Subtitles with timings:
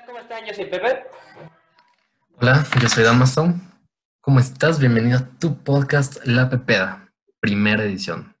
[0.00, 0.46] Hola, ¿cómo están?
[0.46, 1.04] Yo soy Pepe.
[2.40, 3.52] Hola, yo soy Damaso.
[4.22, 4.80] ¿Cómo estás?
[4.80, 8.34] Bienvenido a tu podcast La Pepeda, primera edición.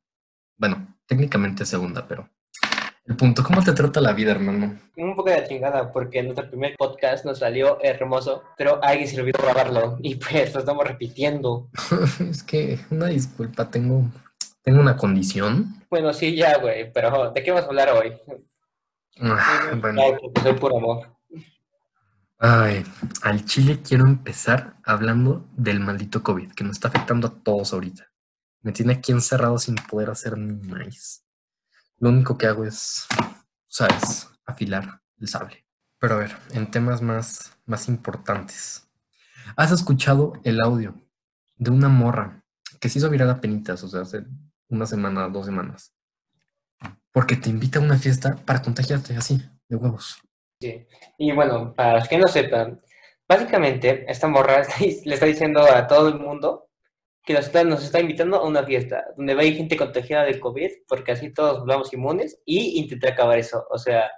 [0.56, 2.30] Bueno, técnicamente segunda, pero
[3.04, 4.78] el punto, ¿cómo te trata la vida, hermano?
[4.96, 9.40] Un poco de chingada porque nuestro primer podcast nos salió hermoso, pero alguien se olvidó
[9.42, 11.68] grabarlo y pues lo estamos repitiendo.
[12.30, 14.04] es que, una disculpa, tengo,
[14.62, 15.74] tengo una condición.
[15.90, 18.14] Bueno, sí, ya, güey, pero ¿de qué vamos a hablar hoy?
[19.20, 20.00] Ah, bueno.
[20.00, 21.19] Ay, soy puro amor.
[22.42, 22.86] Ay,
[23.20, 28.10] al Chile quiero empezar hablando del maldito COVID, que nos está afectando a todos ahorita.
[28.62, 31.22] Me tiene aquí encerrado sin poder hacer ni más.
[31.98, 33.06] Lo único que hago es,
[33.68, 35.66] sabes, afilar el sable.
[35.98, 38.88] Pero a ver, en temas más, más importantes.
[39.54, 40.94] ¿Has escuchado el audio
[41.56, 42.42] de una morra
[42.80, 44.24] que se hizo viral a penitas, o sea, hace
[44.68, 45.92] una semana, dos semanas?
[47.12, 50.22] Porque te invita a una fiesta para contagiarte así, de huevos.
[50.60, 50.86] Sí.
[51.16, 52.80] Y bueno, para los que no sepan,
[53.26, 56.68] básicamente esta morra le está diciendo a todo el mundo
[57.22, 60.40] que nos está, nos invitando a una fiesta donde va a ir gente contagiada del
[60.40, 63.66] COVID porque así todos volvamos inmunes y intentar acabar eso.
[63.70, 64.10] O sea,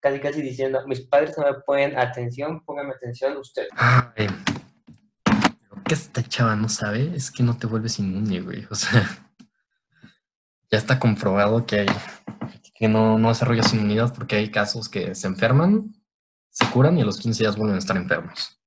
[0.00, 3.68] casi casi diciendo, mis padres no me ponen atención, pónganme atención ustedes.
[3.76, 4.28] Ay,
[5.70, 8.66] lo que esta chava no sabe es que no te vuelves inmune, güey.
[8.70, 9.02] O sea,
[10.70, 11.86] ya está comprobado que hay
[12.82, 15.94] que no, no desarrollas inmunidad porque hay casos que se enferman,
[16.50, 18.60] se curan y a los 15 días vuelven a estar enfermos.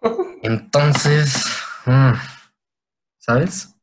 [0.44, 1.48] Entonces,
[1.84, 2.12] mm,
[3.18, 3.74] ¿sabes?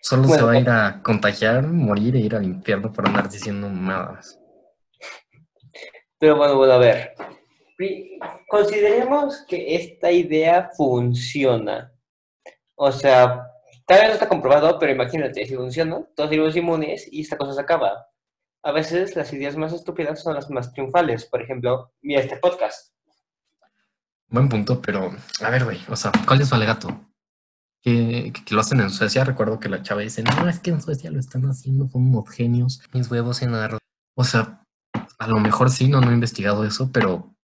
[0.00, 3.68] Solo se va a ir a contagiar, morir e ir al infierno por andar diciendo
[3.68, 4.20] nada.
[6.16, 7.14] Pero bueno, bueno, a ver.
[8.48, 11.92] Consideremos que esta idea funciona.
[12.76, 13.49] O sea,
[13.90, 17.54] tal vez no está comprobado, pero imagínate, si funciona, todos seremos inmunes y esta cosa
[17.54, 18.06] se acaba.
[18.62, 21.26] A veces las ideas más estúpidas son las más triunfales.
[21.26, 22.92] Por ejemplo, mira este podcast.
[24.28, 25.10] Buen punto, pero
[25.42, 26.88] a ver, güey, o sea, ¿cuál es su alegato?
[27.82, 29.24] Que, que- que lo hacen en Suecia.
[29.24, 32.28] Recuerdo que la chava dice, no, es que en Suecia lo están haciendo con unos
[32.30, 33.80] genios, mis huevos en arroz.
[34.16, 34.62] O sea,
[35.18, 37.34] a lo mejor sí, no, no he investigado eso, pero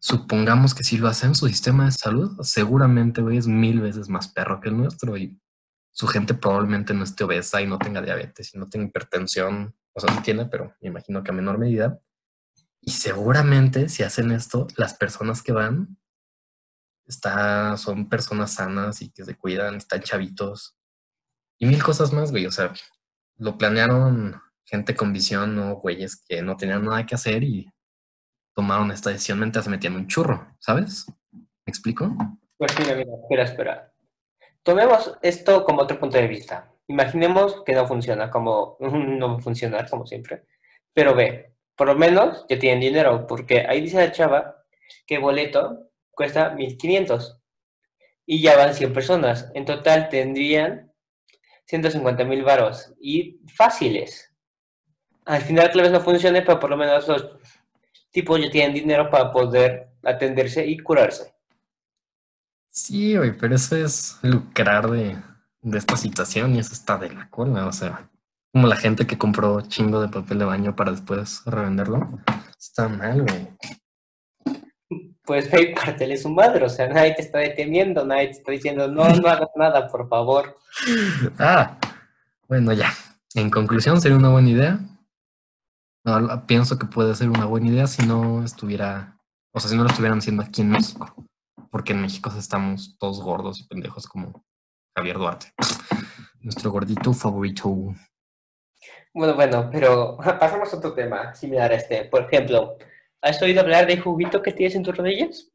[0.00, 4.28] supongamos que si lo hacen, su sistema de salud seguramente, güey, es mil veces más
[4.28, 5.40] perro que el nuestro y
[5.96, 9.74] su gente probablemente no esté obesa y no tenga diabetes y no tenga hipertensión.
[9.94, 11.98] O sea, sí tiene, pero me imagino que a menor medida.
[12.82, 15.96] Y seguramente si hacen esto, las personas que van
[17.06, 20.76] está, son personas sanas y que se cuidan, están chavitos
[21.58, 22.44] y mil cosas más, güey.
[22.44, 22.74] O sea,
[23.38, 27.72] lo planearon gente con visión, no güeyes que no tenían nada que hacer y
[28.54, 31.06] tomaron esta decisión mientras se metían un churro, ¿sabes?
[31.32, 32.14] ¿Me explico?
[32.58, 33.95] Pues mira, mira, espera, espera.
[34.66, 36.72] Tomemos esto como otro punto de vista.
[36.88, 40.42] Imaginemos que no funciona como, no va a funcionar como siempre.
[40.92, 44.64] Pero ve, por lo menos ya tienen dinero, porque ahí dice la chava
[45.06, 47.40] que boleto cuesta 1500
[48.26, 49.52] y ya van 100 personas.
[49.54, 50.92] En total tendrían
[51.66, 54.34] 150 mil varos y fáciles.
[55.26, 57.38] Al final tal vez no funcione, pero por lo menos los
[58.10, 61.35] tipos ya tienen dinero para poder atenderse y curarse.
[62.76, 65.16] Sí, güey, pero eso es lucrar de,
[65.62, 68.10] de esta situación y eso está de la cola, o sea,
[68.52, 72.20] como la gente que compró chingo de papel de baño para después revenderlo.
[72.58, 73.48] Está mal, güey.
[75.24, 78.52] pues ve y partele su madre, o sea, nadie te está deteniendo, nadie te está
[78.52, 80.58] diciendo, no, no hagas nada, por favor.
[81.38, 81.78] Ah,
[82.46, 82.92] bueno, ya.
[83.34, 84.80] En conclusión, sería una buena idea.
[86.04, 89.18] No, pienso que puede ser una buena idea si no estuviera,
[89.52, 91.26] o sea, si no lo estuvieran haciendo aquí en México.
[91.70, 94.44] Porque en México estamos todos gordos y pendejos como
[94.96, 95.52] Javier Duarte.
[96.40, 97.68] Nuestro gordito favorito.
[99.12, 102.04] Bueno, bueno, pero pasamos a otro tema similar a este.
[102.04, 102.76] Por ejemplo,
[103.20, 105.50] ¿has oído hablar del juguito que tienes en tus rodillas?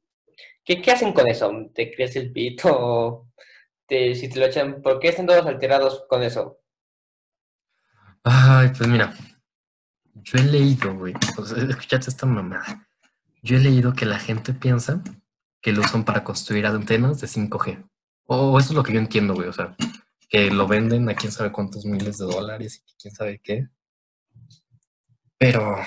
[0.63, 1.51] ¿Qué, qué hacen con eso?
[1.73, 3.27] ¿Te crees el pito?
[3.87, 6.59] te- si te lo echan, ¿por qué están todos alterados con eso?
[8.23, 9.13] Ay, pues mira,
[10.13, 11.13] yo he leído, güey,
[11.67, 12.87] escuchate esta mamada.
[13.41, 15.01] Yo he leído que la gente piensa
[15.61, 17.87] que lo usan para construir antenas de 5G.
[18.25, 19.75] O eso es lo que yo entiendo, güey, o sea,
[20.29, 23.67] que lo venden a quién sabe cuántos miles de dólares y quién sabe qué.
[25.37, 25.77] Pero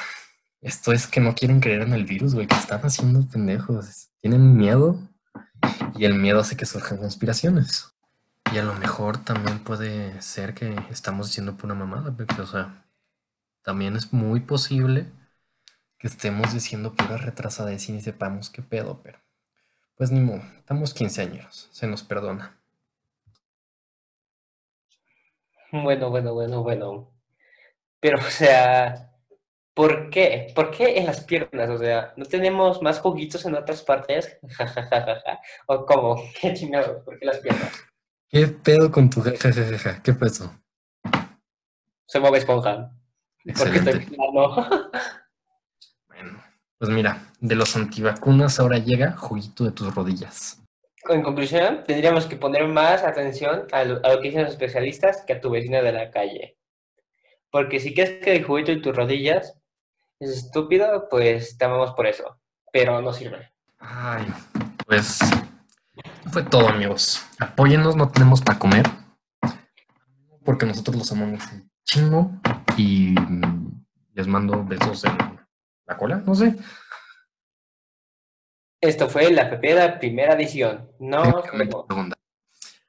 [0.60, 4.10] esto es que no quieren creer en el virus, güey, que están haciendo pendejos.
[4.20, 4.98] Tienen miedo
[5.96, 7.94] y el miedo hace que surjan conspiraciones.
[8.52, 12.86] Y a lo mejor también puede ser que estamos diciendo pura mamada, porque, o sea,
[13.62, 15.10] también es muy posible
[15.98, 19.23] que estemos diciendo pura retrasada y ni sepamos qué pedo, pero
[19.96, 22.58] pues ni modo, estamos quinceañeros, se nos perdona.
[25.72, 27.10] Bueno, bueno, bueno, bueno.
[28.00, 29.14] Pero, o sea,
[29.74, 30.52] ¿Por qué?
[30.54, 31.68] ¿Por qué en las piernas?
[31.68, 34.38] O sea, ¿no tenemos más juguitos en otras partes?
[35.66, 36.22] ¿O cómo?
[36.40, 37.02] ¿Qué chingados?
[37.02, 37.72] ¿Por qué las piernas?
[38.28, 40.00] ¿Qué pedo con tu jajajaja?
[40.02, 40.54] ¿Qué eso?
[42.06, 42.92] Se mueve esponja.
[43.58, 44.16] Porque estoy Excelente.
[44.16, 44.54] plano.
[44.54, 45.23] Bueno,
[46.84, 50.62] pues mira, de los antivacunas ahora llega juguito de tus rodillas.
[51.08, 55.24] En conclusión, tendríamos que poner más atención a lo, a lo que dicen los especialistas
[55.26, 56.58] que a tu vecino de la calle.
[57.50, 59.56] Porque si crees que el juguito de tus rodillas
[60.20, 62.38] es estúpido, pues te amamos por eso.
[62.70, 63.50] Pero no sirve.
[63.78, 64.26] Ay,
[64.86, 65.20] pues
[66.30, 67.24] fue todo, amigos.
[67.38, 68.84] Apóyennos, no tenemos para comer.
[70.44, 71.42] Porque nosotros los amamos
[71.84, 72.30] chingo.
[72.76, 73.14] Y
[74.12, 75.33] les mando besos en
[75.86, 76.56] la cola, no sé.
[78.80, 80.90] Esto fue la Pepeda primera edición.
[80.98, 81.42] No,
[81.88, 82.16] segunda.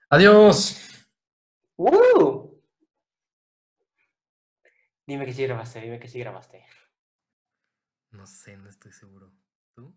[0.10, 1.08] Adiós.
[1.78, 2.62] ¡Uh!
[5.08, 6.66] Dime que sí grabaste, dime que sí grabaste.
[8.12, 9.32] No sé, no estoy seguro.
[9.74, 9.96] ¿Tú?